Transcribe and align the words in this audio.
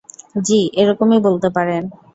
জ্বি, 0.39 0.59
এরকমই 0.81 1.19
বলতে 1.19 1.47
পারেন। 1.49 1.83